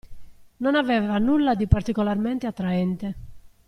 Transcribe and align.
Non 0.57 0.73
aveva 0.73 1.19
nulla 1.19 1.53
di 1.53 1.67
particolarmente 1.67 2.47
attraente. 2.47 3.15